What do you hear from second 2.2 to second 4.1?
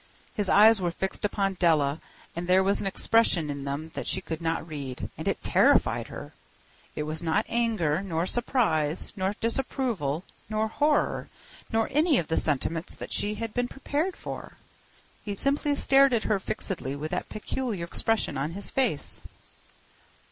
and there was an expression in them that